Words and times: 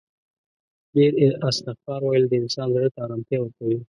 ډیر 0.93 1.11
استغفار 1.49 2.01
ویل 2.03 2.25
د 2.29 2.33
انسان 2.41 2.67
زړه 2.75 2.89
ته 2.93 2.99
آرامتیا 3.05 3.37
ورکوي 3.41 3.77